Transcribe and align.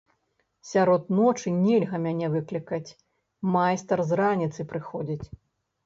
Сярод 0.69 1.11
ночы 1.17 1.53
нельга 1.65 2.01
мяне 2.07 2.27
выклікаць, 2.39 2.95
майстар 3.53 4.07
з 4.11 4.23
раніцы 4.25 4.71
прыходзіць. 4.77 5.25